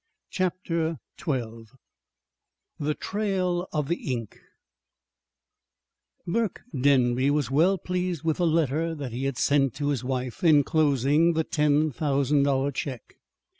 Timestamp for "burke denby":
6.25-7.29